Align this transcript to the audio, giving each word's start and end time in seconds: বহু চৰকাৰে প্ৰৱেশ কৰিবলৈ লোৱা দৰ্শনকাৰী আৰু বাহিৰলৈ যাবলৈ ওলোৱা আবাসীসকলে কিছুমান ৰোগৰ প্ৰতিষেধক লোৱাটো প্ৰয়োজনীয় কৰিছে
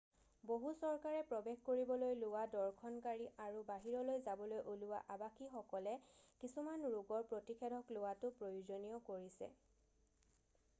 বহু 0.51 0.69
চৰকাৰে 0.83 1.17
প্ৰৱেশ 1.31 1.59
কৰিবলৈ 1.67 2.15
লোৱা 2.21 2.41
দৰ্শনকাৰী 2.55 3.27
আৰু 3.47 3.61
বাহিৰলৈ 3.67 4.23
যাবলৈ 4.29 4.65
ওলোৱা 4.73 5.03
আবাসীসকলে 5.17 5.95
কিছুমান 6.45 6.89
ৰোগৰ 6.97 7.31
প্ৰতিষেধক 7.35 7.95
লোৱাটো 7.99 8.35
প্ৰয়োজনীয় 8.41 9.07
কৰিছে 9.13 9.55